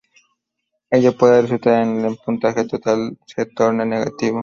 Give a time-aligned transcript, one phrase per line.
[0.89, 4.39] Ello puede resultar en que el puntaje total se torne negativo.